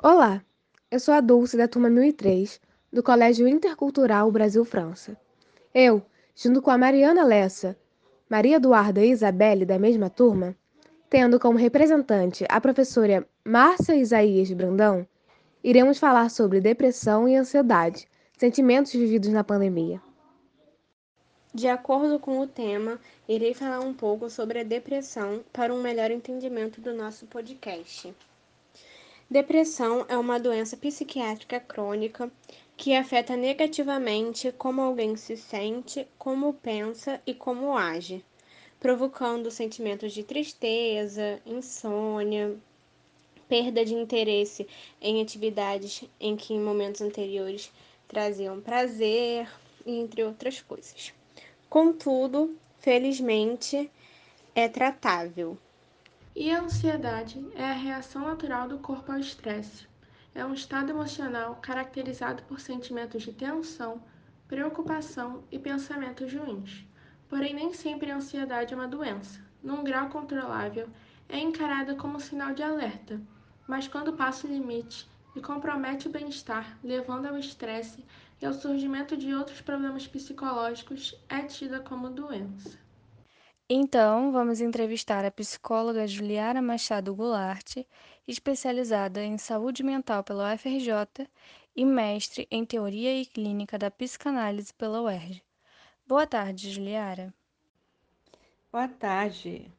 Olá, 0.00 0.44
eu 0.92 1.00
sou 1.00 1.12
a 1.12 1.20
Dulce 1.20 1.56
da 1.56 1.66
turma 1.66 1.90
1003 1.90 2.60
do 2.92 3.02
Colégio 3.02 3.48
Intercultural 3.48 4.30
Brasil-França. 4.30 5.16
Eu, 5.74 6.00
junto 6.36 6.62
com 6.62 6.70
a 6.70 6.78
Mariana 6.78 7.24
Lessa, 7.24 7.76
Maria 8.30 8.58
Eduarda 8.58 9.04
e 9.04 9.10
Isabelle 9.10 9.64
da 9.64 9.76
mesma 9.76 10.08
turma, 10.08 10.54
tendo 11.10 11.40
como 11.40 11.58
representante 11.58 12.46
a 12.48 12.60
professora 12.60 13.26
Márcia 13.44 13.96
Isaías 13.96 14.52
Brandão, 14.52 15.04
iremos 15.64 15.98
falar 15.98 16.30
sobre 16.30 16.60
depressão 16.60 17.28
e 17.28 17.34
ansiedade, 17.34 18.06
sentimentos 18.38 18.92
vividos 18.92 19.30
na 19.30 19.42
pandemia. 19.42 20.00
De 21.52 21.66
acordo 21.66 22.20
com 22.20 22.38
o 22.38 22.46
tema, 22.46 23.00
irei 23.28 23.52
falar 23.52 23.80
um 23.80 23.92
pouco 23.92 24.30
sobre 24.30 24.60
a 24.60 24.62
depressão 24.62 25.42
para 25.52 25.74
um 25.74 25.82
melhor 25.82 26.12
entendimento 26.12 26.80
do 26.80 26.94
nosso 26.94 27.26
podcast. 27.26 28.14
Depressão 29.30 30.06
é 30.08 30.16
uma 30.16 30.40
doença 30.40 30.74
psiquiátrica 30.74 31.60
crônica 31.60 32.32
que 32.78 32.94
afeta 32.94 33.36
negativamente 33.36 34.50
como 34.52 34.80
alguém 34.80 35.16
se 35.16 35.36
sente, 35.36 36.08
como 36.16 36.54
pensa 36.54 37.20
e 37.26 37.34
como 37.34 37.76
age, 37.76 38.24
provocando 38.80 39.50
sentimentos 39.50 40.14
de 40.14 40.22
tristeza, 40.22 41.42
insônia, 41.44 42.56
perda 43.46 43.84
de 43.84 43.92
interesse 43.92 44.66
em 44.98 45.20
atividades 45.20 46.04
em 46.18 46.34
que 46.34 46.54
em 46.54 46.60
momentos 46.60 47.02
anteriores 47.02 47.70
traziam 48.08 48.62
prazer, 48.62 49.46
entre 49.84 50.22
outras 50.22 50.62
coisas. 50.62 51.12
Contudo, 51.68 52.56
felizmente, 52.78 53.90
é 54.54 54.68
tratável. 54.68 55.58
E 56.40 56.52
a 56.52 56.62
ansiedade 56.62 57.44
é 57.56 57.64
a 57.64 57.72
reação 57.72 58.22
natural 58.22 58.68
do 58.68 58.78
corpo 58.78 59.10
ao 59.10 59.18
estresse. 59.18 59.88
É 60.32 60.44
um 60.44 60.54
estado 60.54 60.88
emocional 60.88 61.56
caracterizado 61.60 62.44
por 62.44 62.60
sentimentos 62.60 63.24
de 63.24 63.32
tensão, 63.32 64.00
preocupação 64.46 65.42
e 65.50 65.58
pensamentos 65.58 66.32
ruins. 66.32 66.86
Porém, 67.28 67.54
nem 67.54 67.74
sempre 67.74 68.12
a 68.12 68.16
ansiedade 68.18 68.72
é 68.72 68.76
uma 68.76 68.86
doença. 68.86 69.40
Num 69.60 69.82
grau 69.82 70.10
controlável, 70.10 70.88
é 71.28 71.40
encarada 71.40 71.96
como 71.96 72.20
sinal 72.20 72.54
de 72.54 72.62
alerta, 72.62 73.20
mas 73.66 73.88
quando 73.88 74.12
passa 74.12 74.46
o 74.46 74.50
limite 74.50 75.10
e 75.34 75.40
compromete 75.40 76.06
o 76.06 76.12
bem-estar, 76.12 76.78
levando 76.84 77.26
ao 77.26 77.36
estresse 77.36 78.04
e 78.40 78.46
ao 78.46 78.52
surgimento 78.52 79.16
de 79.16 79.34
outros 79.34 79.60
problemas 79.60 80.06
psicológicos, 80.06 81.20
é 81.28 81.42
tida 81.42 81.80
como 81.80 82.08
doença. 82.08 82.78
Então, 83.70 84.32
vamos 84.32 84.62
entrevistar 84.62 85.26
a 85.26 85.30
psicóloga 85.30 86.06
Juliara 86.06 86.62
Machado 86.62 87.14
Goulart, 87.14 87.76
especializada 88.26 89.22
em 89.22 89.36
saúde 89.36 89.82
mental 89.82 90.24
pela 90.24 90.54
UFRJ 90.54 91.28
e 91.76 91.84
mestre 91.84 92.48
em 92.50 92.64
teoria 92.64 93.20
e 93.20 93.26
clínica 93.26 93.76
da 93.76 93.90
psicanálise 93.90 94.72
pela 94.72 95.02
UERJ. 95.02 95.42
Boa 96.06 96.26
tarde, 96.26 96.70
Juliara. 96.70 97.34
Boa 98.72 98.88
tarde. 98.88 99.70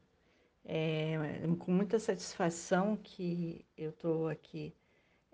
É 0.64 1.18
com 1.58 1.72
muita 1.72 1.98
satisfação 1.98 2.96
que 2.96 3.66
eu 3.76 3.90
estou 3.90 4.30
aqui 4.30 4.72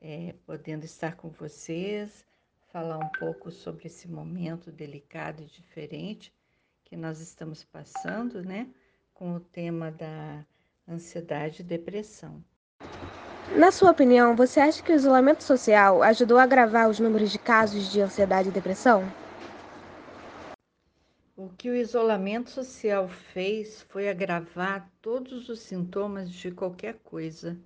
é, 0.01 0.33
podendo 0.45 0.85
estar 0.85 1.17
com 1.17 1.27
vocês, 1.27 2.25
falar 2.71 2.99
um 2.99 3.09
pouco 3.19 3.51
sobre 3.51 3.87
esse 3.87 4.07
momento 4.07 4.71
delicado 4.71 5.43
e 5.43 5.45
diferente 5.45 6.31
que 6.85 6.95
nós 6.95 7.19
estamos 7.19 7.63
passando, 7.63 8.41
né, 8.41 8.69
com 9.13 9.35
o 9.35 9.39
tema 9.39 9.91
da 9.91 10.45
ansiedade 10.87 11.61
e 11.61 11.65
depressão. 11.65 12.43
Na 13.57 13.71
sua 13.71 13.91
opinião, 13.91 14.35
você 14.35 14.59
acha 14.59 14.81
que 14.81 14.91
o 14.91 14.95
isolamento 14.95 15.43
social 15.43 16.01
ajudou 16.03 16.37
a 16.37 16.43
agravar 16.43 16.89
os 16.89 16.99
números 16.99 17.31
de 17.31 17.39
casos 17.39 17.91
de 17.91 18.01
ansiedade 18.01 18.49
e 18.49 18.51
depressão? 18.51 19.03
O 21.35 21.49
que 21.49 21.69
o 21.69 21.75
isolamento 21.75 22.49
social 22.49 23.09
fez 23.09 23.81
foi 23.83 24.07
agravar 24.07 24.89
todos 25.01 25.49
os 25.49 25.59
sintomas 25.59 26.31
de 26.31 26.51
qualquer 26.51 26.95
coisa, 27.03 27.57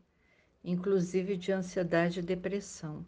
inclusive 0.63 1.37
de 1.37 1.51
ansiedade 1.51 2.19
e 2.19 2.23
depressão. 2.23 3.05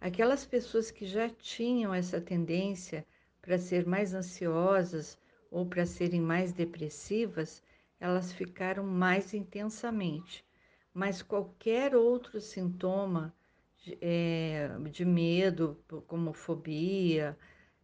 Aquelas 0.00 0.44
pessoas 0.44 0.90
que 0.90 1.06
já 1.06 1.28
tinham 1.28 1.92
essa 1.92 2.20
tendência 2.20 3.04
para 3.40 3.58
ser 3.58 3.86
mais 3.86 4.14
ansiosas 4.14 5.18
ou 5.52 5.64
para 5.66 5.86
serem 5.86 6.20
mais 6.20 6.52
depressivas, 6.52 7.62
elas 8.00 8.32
ficaram 8.32 8.84
mais 8.84 9.34
intensamente. 9.34 10.44
Mas 10.92 11.22
qualquer 11.22 11.94
outro 11.94 12.40
sintoma 12.40 13.32
de, 13.84 13.96
é, 14.00 14.68
de 14.90 15.04
medo, 15.04 15.78
como 16.08 16.32
fobia, 16.32 17.38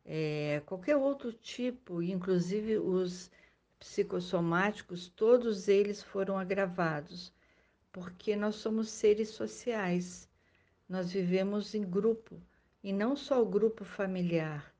é, 0.04 0.62
qualquer 0.66 0.96
outro 0.96 1.32
tipo, 1.32 2.02
inclusive 2.02 2.78
os 2.78 3.30
psicossomáticos, 3.78 5.08
todos 5.08 5.68
eles 5.68 6.02
foram 6.02 6.36
agravados, 6.36 7.32
porque 7.92 8.34
nós 8.34 8.56
somos 8.56 8.90
seres 8.90 9.28
sociais 9.28 10.28
nós 10.88 11.12
vivemos 11.12 11.74
em 11.74 11.82
grupo 11.82 12.40
e 12.82 12.92
não 12.92 13.14
só 13.14 13.42
o 13.42 13.46
grupo 13.46 13.84
familiar, 13.84 14.74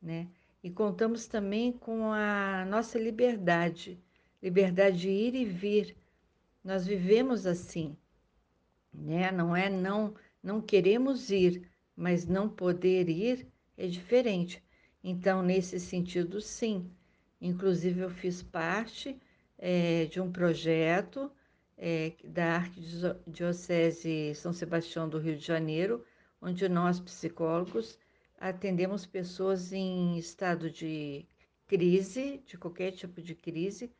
né? 0.00 0.28
E 0.62 0.70
contamos 0.70 1.26
também 1.26 1.72
com 1.72 2.12
a 2.12 2.64
nossa 2.66 2.98
liberdade, 2.98 4.00
liberdade 4.42 4.98
de 4.98 5.10
ir 5.10 5.34
e 5.34 5.44
vir. 5.44 5.96
Nós 6.62 6.86
vivemos 6.86 7.46
assim, 7.46 7.96
né? 8.92 9.30
Não 9.32 9.54
é 9.56 9.68
não 9.68 10.14
não 10.42 10.60
queremos 10.60 11.30
ir, 11.30 11.68
mas 11.96 12.26
não 12.26 12.48
poder 12.48 13.08
ir 13.08 13.46
é 13.76 13.86
diferente. 13.86 14.62
Então, 15.02 15.42
nesse 15.42 15.80
sentido, 15.80 16.40
sim. 16.40 16.90
Inclusive, 17.40 18.00
eu 18.00 18.10
fiz 18.10 18.42
parte 18.42 19.18
é, 19.58 20.06
de 20.06 20.20
um 20.20 20.30
projeto 20.30 21.30
é, 21.76 22.12
da 22.24 22.56
Arquidiocese 22.56 24.34
São 24.36 24.52
Sebastião 24.52 25.08
do 25.08 25.18
Rio 25.18 25.36
de 25.36 25.44
Janeiro, 25.44 26.04
onde 26.40 26.68
nós, 26.68 27.00
psicólogos, 27.00 27.98
atendemos 28.42 29.06
pessoas 29.06 29.72
em 29.72 30.18
estado 30.18 30.70
de 30.70 31.24
crise, 31.66 32.42
de 32.44 32.58
qualquer 32.58 32.90
tipo 32.92 33.22
de 33.22 33.34
crise, 33.34 33.92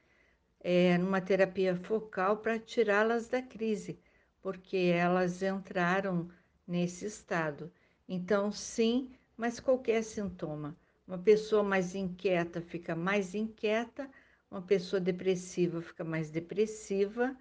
é, 0.61 0.99
numa 0.99 1.21
terapia 1.21 1.77
focal 1.77 2.39
para 2.39 2.59
tirá-las 2.59 3.29
da 3.29 3.41
crise, 3.41 3.99
porque 4.43 4.77
elas 4.77 5.43
entraram 5.43 6.29
nesse 6.67 7.07
estado. 7.07 7.73
Então, 8.09 8.51
sim, 8.51 9.13
mas 9.37 9.61
qualquer 9.61 10.03
sintoma. 10.03 10.77
Uma 11.07 11.19
pessoa 11.19 11.63
mais 11.63 11.95
inquieta 11.95 12.61
fica 12.61 12.97
mais 12.97 13.35
inquieta, 13.35 14.11
uma 14.51 14.63
pessoa 14.63 15.01
depressiva 15.01 15.81
fica 15.81 16.05
mais 16.05 16.31
depressiva 16.31 17.37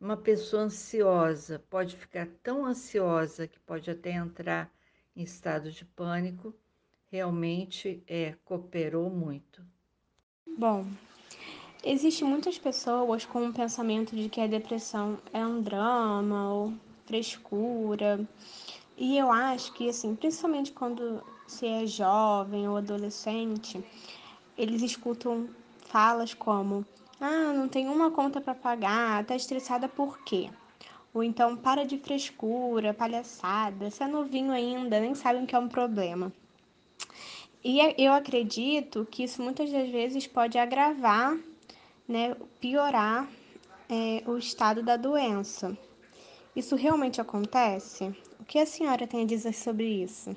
uma 0.00 0.16
pessoa 0.16 0.64
ansiosa 0.64 1.58
pode 1.70 1.96
ficar 1.96 2.26
tão 2.42 2.66
ansiosa 2.66 3.46
que 3.46 3.58
pode 3.60 3.90
até 3.90 4.10
entrar 4.12 4.70
em 5.16 5.22
estado 5.22 5.70
de 5.70 5.84
pânico, 5.84 6.54
realmente 7.10 8.02
é, 8.06 8.34
cooperou 8.44 9.10
muito. 9.10 9.64
Bom, 10.58 10.86
Existem 11.86 12.26
muitas 12.26 12.58
pessoas 12.58 13.26
com 13.26 13.46
o 13.46 13.52
pensamento 13.52 14.16
de 14.16 14.30
que 14.30 14.40
a 14.40 14.46
depressão 14.46 15.18
é 15.34 15.44
um 15.44 15.60
drama 15.60 16.50
ou 16.50 16.72
frescura. 17.04 18.26
E 18.96 19.18
eu 19.18 19.30
acho 19.30 19.70
que, 19.74 19.90
assim, 19.90 20.16
principalmente 20.16 20.72
quando 20.72 21.22
se 21.46 21.66
é 21.66 21.86
jovem 21.86 22.66
ou 22.66 22.78
adolescente, 22.78 23.84
eles 24.56 24.80
escutam 24.80 25.46
falas 25.80 26.32
como 26.32 26.86
ah, 27.20 27.52
não 27.52 27.68
tem 27.68 27.86
uma 27.86 28.10
conta 28.10 28.40
para 28.40 28.54
pagar, 28.54 29.22
tá 29.26 29.36
estressada 29.36 29.86
por 29.86 30.24
quê? 30.24 30.48
Ou 31.14 31.22
então, 31.22 31.56
para 31.56 31.86
de 31.86 31.96
frescura, 31.96 32.92
palhaçada, 32.92 33.88
você 33.88 34.02
é 34.02 34.08
novinho 34.08 34.50
ainda, 34.50 34.98
nem 34.98 35.14
sabe 35.14 35.44
o 35.44 35.46
que 35.46 35.54
é 35.54 35.58
um 35.58 35.68
problema. 35.68 36.32
E 37.62 37.80
é, 37.80 37.94
eu 37.96 38.12
acredito 38.12 39.06
que 39.08 39.22
isso 39.22 39.40
muitas 39.40 39.70
das 39.70 39.88
vezes 39.88 40.26
pode 40.26 40.58
agravar, 40.58 41.38
né, 42.08 42.36
piorar 42.60 43.28
é, 43.88 44.28
o 44.28 44.36
estado 44.36 44.82
da 44.82 44.96
doença. 44.96 45.78
Isso 46.54 46.74
realmente 46.74 47.20
acontece? 47.20 48.12
O 48.40 48.44
que 48.44 48.58
a 48.58 48.66
senhora 48.66 49.06
tem 49.06 49.22
a 49.22 49.26
dizer 49.26 49.54
sobre 49.54 49.86
isso? 49.86 50.36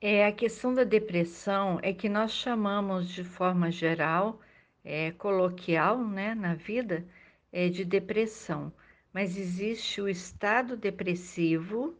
É, 0.00 0.26
a 0.26 0.32
questão 0.32 0.74
da 0.74 0.84
depressão 0.84 1.78
é 1.82 1.92
que 1.92 2.08
nós 2.08 2.32
chamamos 2.32 3.08
de 3.08 3.22
forma 3.22 3.70
geral 3.70 4.40
é, 4.84 5.12
coloquial 5.12 5.98
né, 5.98 6.34
na 6.34 6.54
vida 6.54 7.06
é 7.52 7.68
de 7.68 7.84
depressão, 7.84 8.72
mas 9.12 9.36
existe 9.36 10.00
o 10.00 10.08
estado 10.08 10.76
depressivo 10.76 11.94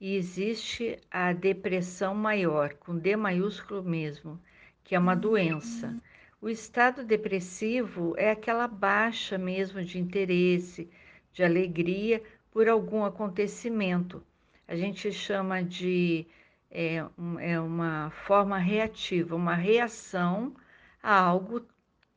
e 0.00 0.16
existe 0.16 0.98
a 1.10 1.32
depressão 1.32 2.14
maior, 2.14 2.74
com 2.74 2.96
D 2.96 3.16
maiúsculo 3.16 3.82
mesmo, 3.82 4.40
que 4.82 4.94
é 4.94 4.98
uma 4.98 5.14
doença. 5.14 5.94
O 6.40 6.48
estado 6.48 7.04
depressivo 7.04 8.14
é 8.16 8.30
aquela 8.30 8.66
baixa 8.66 9.36
mesmo 9.36 9.84
de 9.84 9.98
interesse, 9.98 10.88
de 11.32 11.44
alegria, 11.44 12.22
por 12.50 12.68
algum 12.68 13.04
acontecimento. 13.04 14.22
A 14.66 14.74
gente 14.74 15.12
chama 15.12 15.62
de 15.62 16.26
é, 16.70 17.04
é 17.40 17.60
uma 17.60 18.10
forma 18.10 18.56
reativa, 18.56 19.36
uma 19.36 19.54
reação 19.54 20.54
a 21.02 21.14
algo 21.14 21.66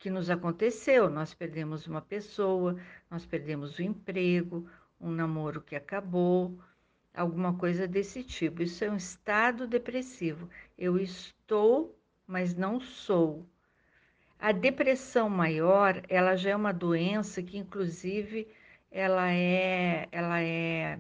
que 0.03 0.09
nos 0.09 0.29
aconteceu. 0.29 1.09
Nós 1.09 1.33
perdemos 1.33 1.87
uma 1.87 2.01
pessoa, 2.01 2.77
nós 3.09 3.25
perdemos 3.25 3.79
o 3.79 3.81
emprego, 3.81 4.69
um 4.99 5.09
namoro 5.09 5.61
que 5.61 5.77
acabou, 5.77 6.59
alguma 7.13 7.53
coisa 7.57 7.87
desse 7.87 8.21
tipo. 8.21 8.61
Isso 8.61 8.83
é 8.83 8.91
um 8.91 8.97
estado 8.97 9.65
depressivo. 9.65 10.49
Eu 10.77 10.99
estou, 10.99 11.97
mas 12.27 12.53
não 12.53 12.81
sou. 12.81 13.47
A 14.37 14.51
depressão 14.51 15.29
maior, 15.29 16.03
ela 16.09 16.35
já 16.35 16.49
é 16.49 16.55
uma 16.55 16.73
doença 16.73 17.41
que 17.41 17.57
inclusive 17.57 18.45
ela 18.91 19.31
é 19.31 20.09
ela 20.11 20.41
é 20.41 20.99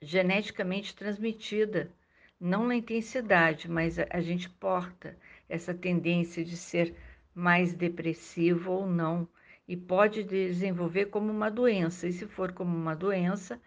geneticamente 0.00 0.96
transmitida, 0.96 1.92
não 2.40 2.66
na 2.66 2.74
intensidade, 2.74 3.70
mas 3.70 3.98
a, 3.98 4.06
a 4.08 4.20
gente 4.22 4.48
porta 4.48 5.14
essa 5.46 5.74
tendência 5.74 6.42
de 6.42 6.56
ser 6.56 6.96
mais 7.34 7.74
depressivo 7.74 8.72
ou 8.72 8.86
não 8.86 9.28
e 9.66 9.76
pode 9.76 10.22
desenvolver 10.24 11.06
como 11.06 11.30
uma 11.30 11.50
doença. 11.50 12.06
E 12.08 12.12
se 12.12 12.26
for 12.26 12.52
como 12.52 12.76
uma 12.76 12.94
doença, 12.94 13.60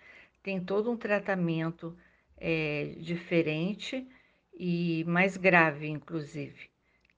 tem 0.44 0.64
todo 0.64 0.92
um 0.92 0.98
tratamento 0.98 1.98
é, 2.38 2.96
diferente 3.00 4.08
e 4.54 5.04
mais 5.06 5.38
grave, 5.38 5.88
inclusive, 5.88 6.70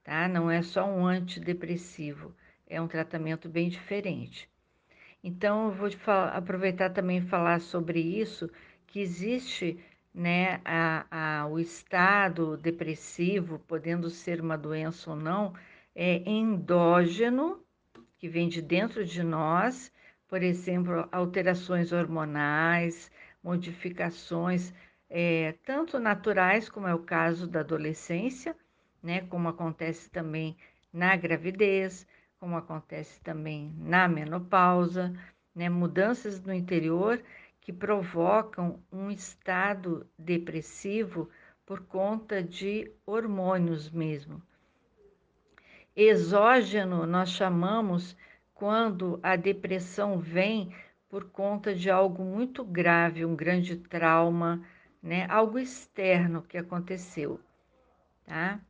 tá? 0.04 0.28
Não 0.28 0.50
é 0.50 0.62
só 0.62 0.86
um 0.86 1.06
antidepressivo, 1.06 2.34
é 2.68 2.82
um 2.82 2.88
tratamento 2.88 3.50
bem 3.50 3.70
diferente. 3.70 4.50
Então, 5.24 5.66
eu 5.66 5.72
vou 5.72 5.90
aproveitar 6.34 6.92
também 6.92 7.22
falar 7.22 7.60
sobre 7.60 8.00
isso, 8.00 8.50
que 8.86 9.00
existe 9.00 9.78
né, 10.14 10.62
a, 10.64 11.42
a, 11.42 11.48
o 11.48 11.60
estado 11.60 12.58
depressivo, 12.58 13.60
podendo 13.60 14.10
ser 14.10 14.42
uma 14.42 14.58
doença 14.58 15.12
ou 15.12 15.16
não, 15.16 15.54
é 16.00 16.22
endógeno, 16.30 17.60
que 18.20 18.30
vem 18.30 18.48
de 18.48 18.62
dentro 18.62 19.04
de 19.04 19.24
nós, 19.24 19.92
por 20.28 20.44
exemplo, 20.44 21.10
alterações 21.12 21.92
hormonais, 21.92 23.12
modificações 23.44 24.72
é, 25.10 25.56
tanto 25.66 25.98
naturais, 25.98 26.70
como 26.70 26.88
é 26.88 26.94
o 26.94 27.00
caso 27.00 27.48
da 27.48 27.62
adolescência, 27.62 28.56
né, 29.02 29.22
como 29.22 29.50
acontece 29.50 30.08
também 30.12 30.56
na 30.94 31.16
gravidez, 31.16 32.06
como 32.40 32.56
acontece 32.56 33.20
também 33.22 33.74
na 33.80 34.08
menopausa, 34.08 35.12
né, 35.56 35.68
mudanças 35.68 36.40
no 36.44 36.54
interior 36.54 37.20
que 37.60 37.74
provocam 37.74 38.84
um 38.92 39.10
estado 39.10 40.08
depressivo 40.16 41.28
por 41.66 41.88
conta 41.88 42.44
de 42.44 42.92
hormônios 43.04 43.90
mesmo. 43.90 44.44
Exógeno 46.00 47.08
nós 47.08 47.32
chamamos 47.32 48.16
quando 48.54 49.20
a 49.24 49.36
depressão 49.36 50.20
vem 50.20 50.72
por 51.10 51.32
conta 51.32 51.74
de 51.74 51.90
algo 51.90 52.24
muito 52.24 52.64
grave, 52.64 53.26
um 53.26 53.36
grande 53.36 53.76
trauma, 53.78 54.64
né? 55.02 55.26
Algo 55.28 55.58
externo 55.58 56.44
que 56.44 56.56
aconteceu, 56.56 57.40
tá? 58.28 58.62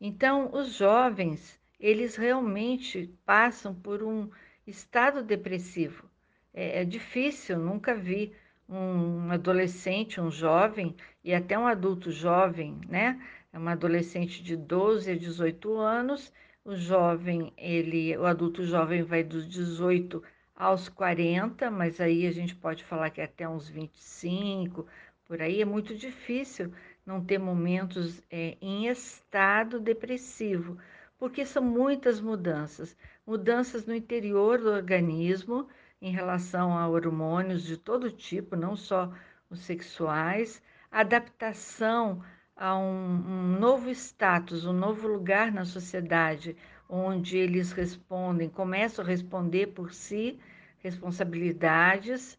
Então, 0.00 0.54
os 0.54 0.72
jovens, 0.72 1.60
eles 1.78 2.16
realmente 2.16 3.14
passam 3.26 3.74
por 3.74 4.02
um 4.02 4.30
estado 4.66 5.22
depressivo. 5.22 6.08
É, 6.54 6.80
é 6.80 6.84
difícil, 6.86 7.58
nunca 7.58 7.94
vi 7.94 8.34
um 8.66 9.30
adolescente, 9.30 10.18
um 10.18 10.30
jovem 10.30 10.96
e 11.22 11.34
até 11.34 11.58
um 11.58 11.66
adulto 11.66 12.10
jovem, 12.10 12.80
né? 12.88 13.20
É 13.52 13.58
uma 13.58 13.72
adolescente 13.72 14.42
de 14.42 14.56
12 14.56 15.10
a 15.10 15.14
18 15.14 15.76
anos 15.76 16.32
o 16.64 16.74
jovem, 16.76 17.52
ele, 17.56 18.16
o 18.16 18.26
adulto 18.26 18.64
jovem 18.64 19.02
vai 19.02 19.22
dos 19.22 19.48
18 19.48 20.22
aos 20.54 20.88
40, 20.88 21.70
mas 21.70 22.00
aí 22.00 22.26
a 22.26 22.32
gente 22.32 22.54
pode 22.54 22.84
falar 22.84 23.10
que 23.10 23.20
é 23.20 23.24
até 23.24 23.48
uns 23.48 23.68
25, 23.68 24.86
por 25.24 25.40
aí. 25.40 25.62
É 25.62 25.64
muito 25.64 25.94
difícil 25.94 26.72
não 27.04 27.24
ter 27.24 27.38
momentos 27.38 28.22
é, 28.30 28.56
em 28.60 28.86
estado 28.86 29.80
depressivo, 29.80 30.78
porque 31.18 31.46
são 31.46 31.62
muitas 31.62 32.20
mudanças, 32.20 32.96
mudanças 33.26 33.86
no 33.86 33.94
interior 33.94 34.58
do 34.58 34.70
organismo 34.70 35.66
em 36.00 36.12
relação 36.12 36.76
a 36.76 36.88
hormônios 36.88 37.62
de 37.62 37.76
todo 37.76 38.10
tipo, 38.10 38.56
não 38.56 38.76
só 38.76 39.12
os 39.48 39.60
sexuais, 39.60 40.62
adaptação 40.90 42.22
a 42.60 42.76
um, 42.76 42.84
um 42.84 43.58
novo 43.58 43.88
status, 43.88 44.66
um 44.66 44.72
novo 44.74 45.08
lugar 45.08 45.50
na 45.50 45.64
sociedade, 45.64 46.54
onde 46.86 47.38
eles 47.38 47.72
respondem, 47.72 48.50
começam 48.50 49.02
a 49.02 49.08
responder 49.08 49.68
por 49.68 49.94
si 49.94 50.38
responsabilidades, 50.80 52.38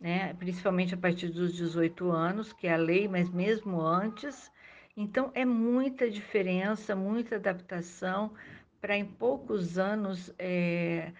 né, 0.00 0.32
principalmente 0.34 0.94
a 0.94 0.96
partir 0.96 1.28
dos 1.28 1.54
18 1.54 2.10
anos, 2.10 2.52
que 2.52 2.66
é 2.66 2.72
a 2.72 2.78
lei, 2.78 3.06
mas 3.06 3.28
mesmo 3.30 3.82
antes. 3.82 4.50
Então, 4.96 5.30
é 5.34 5.44
muita 5.44 6.10
diferença, 6.10 6.96
muita 6.96 7.36
adaptação 7.36 8.32
para 8.80 8.96
em 8.96 9.04
poucos 9.04 9.78
anos 9.78 10.32
é, 10.38 11.12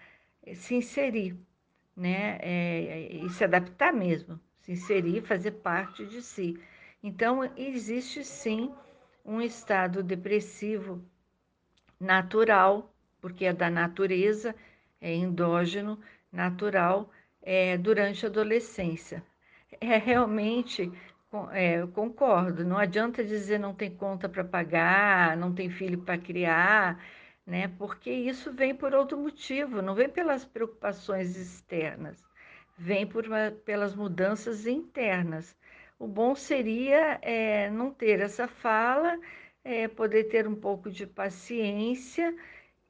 se 0.55 0.73
inserir, 0.73 1.37
né, 1.95 2.39
é, 2.41 3.15
e 3.15 3.29
se 3.29 3.43
adaptar 3.43 3.93
mesmo, 3.93 4.39
se 4.61 4.71
inserir, 4.71 5.21
fazer 5.21 5.51
parte 5.51 6.03
de 6.05 6.21
si. 6.21 6.59
Então, 7.05 7.43
existe 7.57 8.23
sim 8.23 8.73
um 9.25 9.41
estado 9.41 10.01
depressivo 10.01 11.03
natural, 11.99 12.89
porque 13.19 13.43
é 13.43 13.51
da 13.51 13.69
natureza, 13.69 14.55
é 15.01 15.13
endógeno, 15.13 15.99
natural, 16.31 17.11
é, 17.41 17.77
durante 17.77 18.25
a 18.25 18.29
adolescência. 18.29 19.21
É 19.81 19.97
realmente, 19.97 20.89
é, 21.51 21.81
eu 21.81 21.89
concordo, 21.89 22.63
não 22.63 22.77
adianta 22.77 23.21
dizer 23.21 23.59
não 23.59 23.73
tem 23.73 23.91
conta 23.91 24.29
para 24.29 24.43
pagar, 24.45 25.35
não 25.35 25.53
tem 25.53 25.69
filho 25.69 25.97
para 25.97 26.17
criar, 26.17 27.03
né? 27.45 27.67
Porque 27.77 28.11
isso 28.11 28.53
vem 28.53 28.73
por 28.73 28.93
outro 28.93 29.17
motivo, 29.17 29.81
não 29.81 29.93
vem 29.93 30.07
pelas 30.07 30.45
preocupações 30.45 31.35
externas, 31.35 32.23
vem 32.77 33.05
por, 33.05 33.25
pelas 33.65 33.93
mudanças 33.93 34.65
internas 34.65 35.53
o 36.03 36.07
bom 36.07 36.35
seria 36.35 37.17
é, 37.21 37.69
não 37.69 37.89
ter 37.89 38.19
essa 38.19 38.45
fala, 38.45 39.17
é, 39.63 39.87
poder 39.87 40.25
ter 40.25 40.45
um 40.45 40.55
pouco 40.55 40.91
de 40.91 41.07
paciência 41.07 42.35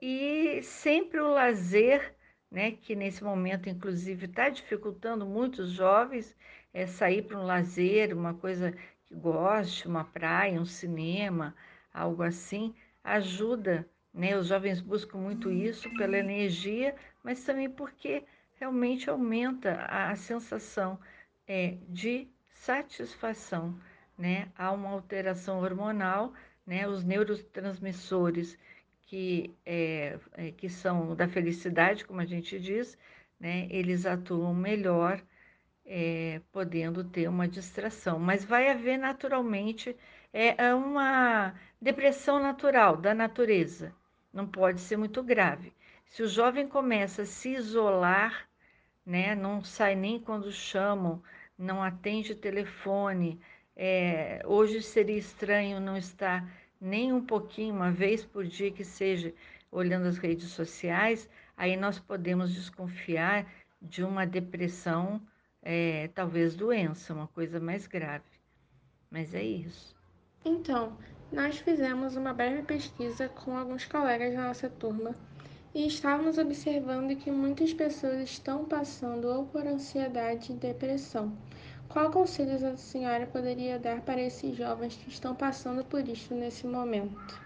e 0.01 0.63
sempre 0.63 1.20
o 1.20 1.29
lazer, 1.32 2.15
né, 2.50 2.72
que 2.72 2.96
nesse 2.96 3.24
momento, 3.24 3.70
inclusive, 3.70 4.25
está 4.25 4.50
dificultando 4.50 5.27
muitos 5.27 5.72
jovens, 5.72 6.36
é 6.74 6.88
sair 6.88 7.22
para 7.22 7.38
um 7.38 7.46
lazer, 7.46 8.17
uma 8.17 8.34
coisa 8.34 8.74
que 9.05 9.13
goste, 9.13 9.88
uma 9.88 10.03
praia, 10.03 10.60
um 10.60 10.65
cinema, 10.65 11.55
algo 11.93 12.24
assim, 12.24 12.74
ajuda. 13.03 13.88
Né? 14.12 14.36
Os 14.36 14.48
jovens 14.48 14.82
buscam 14.82 15.20
muito 15.20 15.51
isso 15.51 15.88
pela 15.98 16.17
energia, 16.17 16.96
mas 17.24 17.43
também 17.43 17.70
porque 17.70 18.24
realmente 18.55 19.08
aumenta 19.08 19.74
a, 19.88 20.10
a 20.10 20.15
sensação 20.15 21.00
é, 21.48 21.77
de 21.88 22.33
satisfação, 22.63 23.77
né? 24.17 24.48
Há 24.58 24.72
uma 24.72 24.89
alteração 24.89 25.60
hormonal, 25.60 26.34
né? 26.65 26.88
Os 26.88 27.03
neurotransmissores 27.03 28.58
que, 29.01 29.53
é, 29.65 30.17
é, 30.34 30.51
que 30.51 30.70
são 30.70 31.13
da 31.15 31.27
felicidade, 31.27 32.05
como 32.05 32.22
a 32.22 32.25
gente 32.25 32.58
diz, 32.60 32.98
né? 33.39 33.67
Eles 33.70 34.05
atuam 34.05 34.53
melhor, 34.53 35.22
é, 35.86 36.41
podendo 36.53 37.03
ter 37.03 37.27
uma 37.27 37.48
distração. 37.48 38.17
Mas 38.17 38.46
vai 38.46 38.70
haver 38.70 38.98
naturalmente 38.98 39.96
é, 40.32 40.67
é 40.67 40.74
uma 40.74 41.53
depressão 41.82 42.39
natural 42.39 42.96
da 42.96 43.13
natureza. 43.13 43.93
Não 44.32 44.48
pode 44.48 44.79
ser 44.79 44.96
muito 44.98 45.22
grave. 45.22 45.74
Se 46.08 46.24
o 46.24 46.27
jovem 46.27 46.67
começa 46.67 47.24
a 47.24 47.25
se 47.25 47.50
isolar, 47.50 48.48
né? 49.05 49.36
Não 49.36 49.62
sai 49.63 49.96
nem 49.96 50.17
quando 50.17 50.50
chamam 50.50 51.22
não 51.63 51.82
atende 51.82 52.34
o 52.34 52.36
telefone. 52.36 53.39
É, 53.75 54.41
hoje 54.46 54.82
seria 54.82 55.17
estranho 55.17 55.79
não 55.79 55.98
estar 55.98 56.48
nem 56.79 57.13
um 57.13 57.25
pouquinho, 57.25 57.74
uma 57.74 57.91
vez 57.91 58.25
por 58.25 58.46
dia 58.46 58.72
que 58.72 58.84
seja, 58.84 59.34
olhando 59.72 60.08
as 60.08 60.17
redes 60.17 60.50
sociais, 60.50 61.29
aí 61.58 61.75
nós 61.77 61.98
podemos 61.98 62.53
desconfiar 62.53 63.51
de 63.82 64.03
uma 64.03 64.25
depressão, 64.25 65.22
é, 65.62 66.10
talvez 66.10 66.55
doença, 66.55 67.13
uma 67.13 67.27
coisa 67.27 67.60
mais 67.60 67.88
grave. 67.88 68.25
Mas 69.10 69.34
é 69.34 69.43
isso. 69.43 69.96
Então, 70.46 70.98
nós 71.32 71.58
fizemos 71.58 72.15
uma 72.15 72.34
breve 72.34 72.63
pesquisa 72.63 73.29
com 73.29 73.58
alguns 73.58 73.86
colegas 73.86 74.36
da 74.36 74.48
nossa 74.48 74.70
turma 74.70 75.15
E 75.75 75.88
estávamos 75.88 76.38
observando 76.38 77.15
que 77.15 77.32
muitas 77.32 77.74
pessoas 77.74 78.30
estão 78.30 78.63
passando 78.63 79.25
ou 79.27 79.46
por 79.48 79.65
ansiedade 79.65 80.51
e 80.51 80.56
depressão. 80.56 81.36
Qual 81.89 82.12
conselho 82.12 82.68
a 82.68 82.77
senhora 82.77 83.25
poderia 83.25 83.80
dar 83.80 84.01
para 84.01 84.22
esses 84.22 84.56
jovens 84.56 84.96
que 84.96 85.10
estão 85.10 85.34
passando 85.34 85.84
por 85.84 86.08
isso 86.08 86.36
nesse 86.36 86.68
momento? 86.68 87.42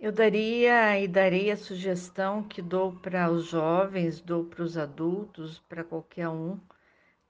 Eu 0.00 0.10
daria 0.10 1.00
e 1.00 1.06
daria 1.06 1.54
a 1.54 1.56
sugestão 1.56 2.42
que 2.42 2.60
dou 2.60 2.92
para 2.92 3.30
os 3.30 3.46
jovens, 3.46 4.20
dou 4.20 4.44
para 4.44 4.62
os 4.62 4.76
adultos, 4.76 5.60
para 5.68 5.84
qualquer 5.84 6.28
um, 6.28 6.58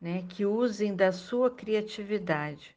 né, 0.01 0.25
que 0.29 0.47
usem 0.47 0.97
da 0.97 1.13
sua 1.13 1.51
criatividade. 1.51 2.75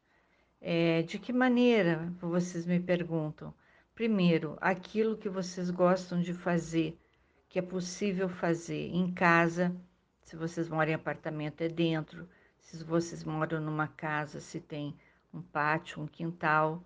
É, 0.61 1.01
de 1.03 1.17
que 1.17 1.31
maneira, 1.31 2.13
vocês 2.19 2.65
me 2.65 2.79
perguntam? 2.79 3.53
Primeiro, 3.99 4.57
aquilo 4.61 5.17
que 5.17 5.27
vocês 5.27 5.69
gostam 5.69 6.21
de 6.21 6.33
fazer, 6.33 6.97
que 7.49 7.59
é 7.59 7.61
possível 7.61 8.29
fazer 8.29 8.95
em 8.95 9.11
casa, 9.11 9.75
se 10.21 10.37
vocês 10.37 10.69
moram 10.69 10.91
em 10.91 10.93
apartamento, 10.93 11.59
é 11.59 11.67
dentro, 11.67 12.25
se 12.61 12.81
vocês 12.81 13.25
moram 13.25 13.59
numa 13.59 13.89
casa, 13.89 14.39
se 14.39 14.61
tem 14.61 14.95
um 15.33 15.41
pátio, 15.41 16.01
um 16.01 16.07
quintal, 16.07 16.81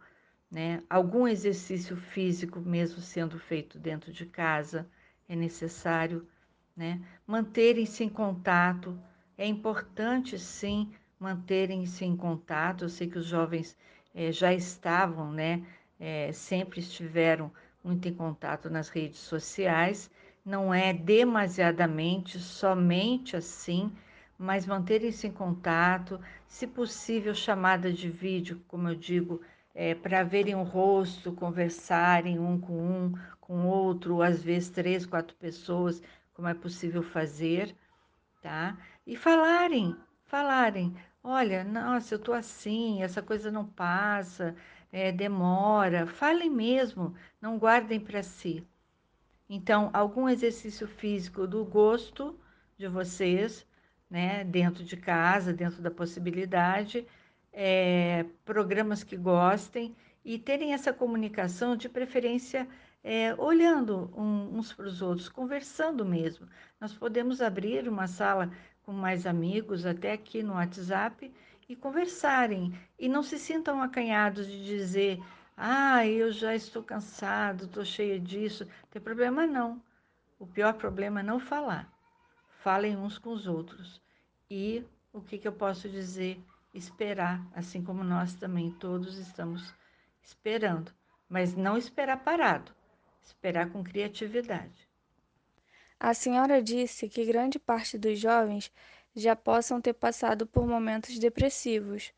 né? 0.50 0.82
Algum 0.90 1.28
exercício 1.28 1.96
físico, 1.96 2.60
mesmo 2.60 3.00
sendo 3.00 3.38
feito 3.38 3.78
dentro 3.78 4.12
de 4.12 4.26
casa, 4.26 4.90
é 5.30 5.36
necessário, 5.36 6.28
né? 6.76 7.00
Manterem-se 7.28 8.04
em 8.04 8.10
contato, 8.10 9.00
é 9.38 9.46
importante 9.46 10.40
sim 10.40 10.92
manterem-se 11.20 12.06
em 12.06 12.18
contato. 12.18 12.86
Eu 12.86 12.90
sei 12.90 13.08
que 13.08 13.20
os 13.20 13.28
jovens 13.28 13.78
eh, 14.16 14.32
já 14.32 14.52
estavam, 14.52 15.32
né? 15.32 15.64
Eh, 16.06 16.34
sempre 16.34 16.82
estiveram 16.82 17.50
muito 17.82 18.10
em 18.10 18.14
contato 18.14 18.70
nas 18.70 18.90
redes 18.90 19.20
sociais, 19.22 20.12
não 20.46 20.74
é 20.74 20.92
demasiadamente, 20.94 22.40
somente 22.40 23.38
assim, 23.38 23.90
mas 24.38 24.66
manterem-se 24.66 25.28
em 25.28 25.32
contato, 25.32 26.20
se 26.46 26.68
possível, 26.68 27.34
chamada 27.34 27.90
de 27.94 28.10
vídeo, 28.10 28.62
como 28.68 28.90
eu 28.90 28.96
digo, 28.96 29.40
é, 29.74 29.96
para 29.96 30.24
verem 30.24 30.56
o 30.56 30.64
rosto, 30.64 31.32
conversarem 31.32 32.38
um 32.38 32.60
com 32.60 32.74
um, 32.74 33.14
com 33.40 33.66
outro, 33.66 34.22
às 34.22 34.44
vezes 34.44 34.70
três, 34.70 35.06
quatro 35.06 35.34
pessoas, 35.38 36.02
como 36.34 36.50
é 36.50 36.54
possível 36.54 37.02
fazer, 37.02 37.74
tá? 38.42 38.78
E 39.08 39.16
falarem, 39.16 39.96
falarem, 40.26 40.96
olha, 41.24 41.64
nossa, 41.64 42.16
eu 42.16 42.20
tô 42.20 42.34
assim, 42.34 43.02
essa 43.04 43.22
coisa 43.22 43.52
não 43.52 43.66
passa, 43.66 44.56
é, 44.94 45.12
demora, 45.12 46.06
falem 46.06 46.52
mesmo, 46.52 47.16
não 47.42 47.58
guardem 47.58 48.00
para 48.00 48.22
si. 48.22 48.64
Então, 49.50 49.90
algum 49.92 50.30
exercício 50.30 50.88
físico 50.88 51.48
do 51.48 51.66
gosto 51.66 52.40
de 52.78 52.88
vocês, 52.88 53.66
né, 54.08 54.44
dentro 54.44 54.84
de 54.84 54.96
casa, 54.96 55.52
dentro 55.52 55.82
da 55.82 55.90
possibilidade, 55.90 57.08
é, 57.52 58.24
programas 58.46 59.04
que 59.04 59.18
gostem 59.18 59.96
e 60.24 60.38
terem 60.38 60.74
essa 60.74 60.94
comunicação 60.94 61.76
de 61.76 61.90
preferência 61.90 62.68
é, 63.04 63.34
olhando 63.36 64.14
um, 64.16 64.60
uns 64.60 64.72
para 64.72 64.86
os 64.86 65.02
outros, 65.02 65.28
conversando 65.28 66.06
mesmo. 66.06 66.48
Nós 66.80 66.94
podemos 66.94 67.42
abrir 67.42 67.90
uma 67.90 68.06
sala 68.06 68.52
com 68.84 68.94
mais 68.94 69.26
amigos, 69.26 69.88
até 69.88 70.12
aqui 70.12 70.44
no 70.44 70.54
WhatsApp, 70.54 71.34
e 71.68 71.76
conversarem. 71.76 72.74
E 72.98 73.08
não 73.08 73.24
se 73.24 73.38
sintam 73.40 73.82
acanhados 73.82 74.48
de 74.48 74.64
dizer, 74.64 75.20
ah, 75.56 76.06
eu 76.06 76.32
já 76.32 76.56
estou 76.56 76.84
cansado, 76.84 77.66
estou 77.66 77.86
cheia 77.86 78.20
disso. 78.20 78.68
Tem 78.90 79.02
problema 79.02 79.46
não. 79.46 79.82
O 80.40 80.48
pior 80.48 80.74
problema 80.74 81.20
é 81.20 81.24
não 81.24 81.40
falar. 81.40 81.92
Falem 82.62 82.98
uns 82.98 83.18
com 83.18 83.30
os 83.32 83.48
outros. 83.48 84.02
E 84.50 84.84
o 85.12 85.22
que, 85.22 85.38
que 85.38 85.48
eu 85.48 85.54
posso 85.54 85.88
dizer? 85.90 86.42
Esperar, 86.74 87.46
assim 87.54 87.84
como 87.84 88.04
nós 88.04 88.34
também 88.34 88.72
todos 88.72 89.18
estamos 89.18 89.74
esperando. 90.22 90.92
Mas 91.30 91.56
não 91.56 91.78
esperar 91.78 92.24
parado, 92.24 92.72
esperar 93.22 93.70
com 93.70 93.84
criatividade. 93.84 94.90
A 96.00 96.14
senhora 96.14 96.62
disse 96.62 97.08
que 97.08 97.26
grande 97.26 97.58
parte 97.58 97.98
dos 97.98 98.20
jovens 98.20 98.72
já 99.16 99.36
possam 99.36 99.82
ter 99.82 99.94
passado 99.94 100.46
por 100.48 100.66
momentos 100.68 101.18
depressivos. 101.20 102.14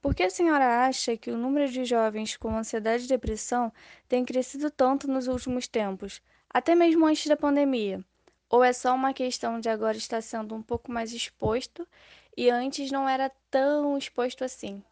Por 0.00 0.14
que 0.14 0.22
a 0.24 0.30
senhora 0.30 0.84
acha 0.86 1.16
que 1.16 1.30
o 1.30 1.36
número 1.36 1.70
de 1.70 1.84
jovens 1.84 2.36
com 2.36 2.56
ansiedade 2.56 3.04
e 3.04 3.08
depressão 3.08 3.72
tem 4.08 4.24
crescido 4.24 4.70
tanto 4.70 5.08
nos 5.08 5.28
últimos 5.28 5.66
tempos, 5.68 6.22
até 6.48 6.74
mesmo 6.74 7.06
antes 7.06 7.26
da 7.26 7.36
pandemia? 7.36 8.04
Ou 8.48 8.64
é 8.64 8.72
só 8.72 8.94
uma 8.94 9.14
questão 9.14 9.60
de 9.60 9.68
agora 9.68 9.96
estar 9.96 10.20
sendo 10.22 10.54
um 10.54 10.62
pouco 10.62 10.90
mais 10.92 11.12
exposto 11.12 11.86
e 12.36 12.50
antes 12.50 12.90
não 12.90 13.08
era 13.08 13.30
tão 13.50 13.96
exposto 13.98 14.44
assim? 14.44 14.82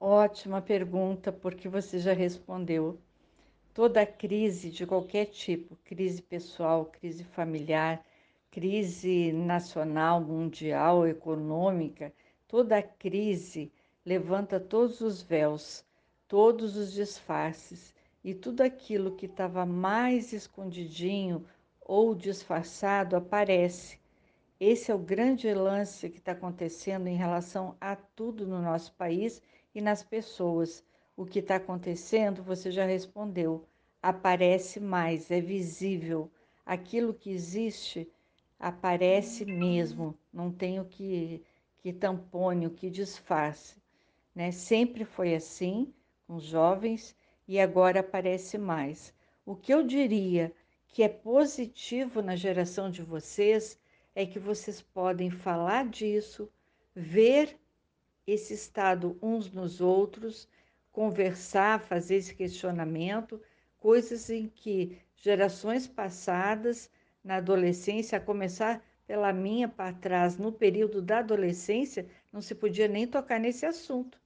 Ótima 0.00 0.60
pergunta, 0.60 1.32
porque 1.32 1.66
você 1.66 1.98
já 1.98 2.12
respondeu. 2.12 3.00
Toda 3.74 4.06
crise 4.06 4.70
de 4.70 4.86
qualquer 4.86 5.26
tipo, 5.26 5.76
crise 5.84 6.22
pessoal, 6.22 6.86
crise 6.86 7.24
familiar, 7.24 8.04
crise 8.52 9.32
nacional, 9.32 10.20
mundial, 10.20 11.06
econômica, 11.08 12.12
toda 12.46 12.82
crise 12.82 13.72
levanta 14.04 14.60
todos 14.60 15.00
os 15.00 15.22
véus, 15.22 15.82
todos 16.28 16.76
os 16.76 16.92
disfarces 16.92 17.94
e 18.22 18.34
tudo 18.34 18.60
aquilo 18.60 19.16
que 19.16 19.24
estava 19.24 19.64
mais 19.64 20.34
escondidinho 20.34 21.46
ou 21.80 22.14
disfarçado 22.14 23.16
aparece. 23.16 23.98
Esse 24.60 24.90
é 24.90 24.94
o 24.94 24.98
grande 24.98 25.52
lance 25.54 26.10
que 26.10 26.18
está 26.18 26.32
acontecendo 26.32 27.06
em 27.06 27.16
relação 27.16 27.74
a 27.80 27.96
tudo 27.96 28.46
no 28.46 28.60
nosso 28.60 28.92
país 28.92 29.40
e 29.74 29.80
nas 29.80 30.02
pessoas. 30.02 30.84
O 31.16 31.24
que 31.24 31.38
está 31.38 31.56
acontecendo, 31.56 32.42
você 32.42 32.70
já 32.70 32.84
respondeu, 32.84 33.64
aparece 34.02 34.78
mais, 34.78 35.30
é 35.30 35.40
visível. 35.40 36.30
Aquilo 36.66 37.14
que 37.14 37.30
existe 37.30 38.08
aparece 38.62 39.44
mesmo, 39.44 40.16
não 40.32 40.52
tem 40.52 40.78
o 40.78 40.84
que, 40.84 41.42
que 41.80 41.92
tampone, 41.92 42.70
que 42.70 42.88
disfarce. 42.88 43.76
Né? 44.32 44.52
Sempre 44.52 45.04
foi 45.04 45.34
assim 45.34 45.92
com 46.28 46.36
os 46.36 46.44
jovens 46.44 47.16
e 47.48 47.58
agora 47.58 47.98
aparece 47.98 48.56
mais. 48.56 49.12
O 49.44 49.56
que 49.56 49.74
eu 49.74 49.82
diria 49.82 50.52
que 50.86 51.02
é 51.02 51.08
positivo 51.08 52.22
na 52.22 52.36
geração 52.36 52.88
de 52.88 53.02
vocês 53.02 53.80
é 54.14 54.24
que 54.24 54.38
vocês 54.38 54.80
podem 54.80 55.28
falar 55.28 55.88
disso, 55.88 56.48
ver 56.94 57.58
esse 58.24 58.54
estado 58.54 59.18
uns 59.20 59.50
nos 59.50 59.80
outros, 59.80 60.48
conversar, 60.92 61.80
fazer 61.80 62.16
esse 62.16 62.32
questionamento, 62.32 63.42
coisas 63.80 64.30
em 64.30 64.46
que 64.46 64.98
gerações 65.16 65.88
passadas, 65.88 66.88
na 67.24 67.36
adolescência, 67.36 68.18
a 68.18 68.20
começar 68.20 68.82
pela 69.06 69.32
minha 69.32 69.68
para 69.68 69.92
trás, 69.92 70.36
no 70.38 70.52
período 70.52 71.02
da 71.02 71.18
adolescência, 71.18 72.06
não 72.32 72.40
se 72.40 72.54
podia 72.54 72.88
nem 72.88 73.06
tocar 73.06 73.38
nesse 73.38 73.66
assunto. 73.66 74.20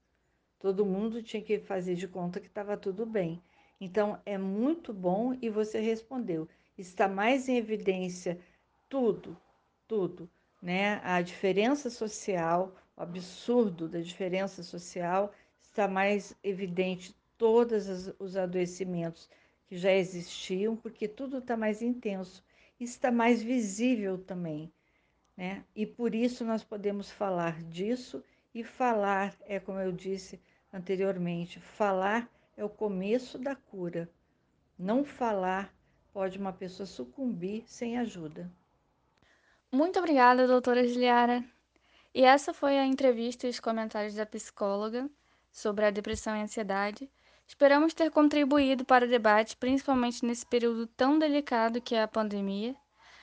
Todo 0.58 0.86
mundo 0.86 1.22
tinha 1.22 1.42
que 1.42 1.58
fazer 1.58 1.94
de 1.94 2.08
conta 2.08 2.40
que 2.40 2.46
estava 2.46 2.76
tudo 2.76 3.04
bem. 3.04 3.42
Então, 3.80 4.20
é 4.24 4.38
muito 4.38 4.92
bom 4.92 5.36
e 5.42 5.50
você 5.50 5.80
respondeu. 5.80 6.48
Está 6.78 7.08
mais 7.08 7.48
em 7.48 7.56
evidência 7.56 8.38
tudo, 8.88 9.36
tudo, 9.86 10.30
né? 10.62 11.00
A 11.04 11.20
diferença 11.20 11.90
social, 11.90 12.74
o 12.96 13.02
absurdo 13.02 13.88
da 13.88 14.00
diferença 14.00 14.62
social 14.62 15.32
está 15.60 15.86
mais 15.86 16.34
evidente 16.42 17.14
todos 17.36 18.10
os 18.18 18.36
adoecimentos 18.36 19.28
que 19.66 19.76
já 19.76 19.92
existiam, 19.92 20.76
porque 20.76 21.06
tudo 21.06 21.38
está 21.38 21.56
mais 21.56 21.82
intenso, 21.82 22.42
está 22.84 23.10
mais 23.10 23.42
visível 23.42 24.18
também, 24.18 24.72
né? 25.36 25.64
E 25.74 25.86
por 25.86 26.14
isso 26.14 26.44
nós 26.44 26.62
podemos 26.62 27.10
falar 27.10 27.62
disso 27.64 28.22
e 28.54 28.62
falar 28.64 29.34
é 29.42 29.58
como 29.58 29.78
eu 29.80 29.92
disse 29.92 30.40
anteriormente, 30.72 31.60
falar 31.60 32.30
é 32.56 32.64
o 32.64 32.68
começo 32.68 33.38
da 33.38 33.54
cura. 33.54 34.10
Não 34.78 35.04
falar 35.04 35.74
pode 36.12 36.38
uma 36.38 36.52
pessoa 36.52 36.86
sucumbir 36.86 37.64
sem 37.66 37.98
ajuda. 37.98 38.50
Muito 39.70 39.98
obrigada, 39.98 40.46
doutora 40.46 40.86
Giliara. 40.86 41.44
E 42.14 42.22
essa 42.22 42.54
foi 42.54 42.78
a 42.78 42.86
entrevista 42.86 43.46
e 43.46 43.50
os 43.50 43.60
comentários 43.60 44.14
da 44.14 44.24
psicóloga 44.24 45.10
sobre 45.52 45.84
a 45.84 45.90
depressão 45.90 46.34
e 46.36 46.40
ansiedade. 46.40 47.10
Esperamos 47.46 47.94
ter 47.94 48.10
contribuído 48.10 48.84
para 48.84 49.06
o 49.06 49.08
debate, 49.08 49.56
principalmente 49.56 50.26
nesse 50.26 50.44
período 50.44 50.86
tão 50.86 51.18
delicado 51.18 51.80
que 51.80 51.94
é 51.94 52.02
a 52.02 52.08
pandemia. 52.08 52.74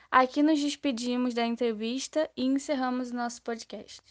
Aqui 0.10 0.42
nos 0.42 0.60
despedimos 0.62 1.34
da 1.34 1.46
entrevista 1.46 2.30
e 2.38 2.46
encerramos 2.46 3.12
o 3.12 3.15
nosso 3.15 3.42
podcast. 3.42 4.01